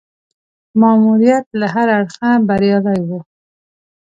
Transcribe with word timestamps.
ماموریت 0.81 1.45
له 1.59 1.67
هره 1.73 1.93
اړخه 2.01 2.29
بریالی 2.47 2.99
وو. 3.07 3.19